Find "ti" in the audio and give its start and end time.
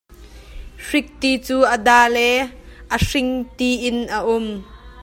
3.57-3.69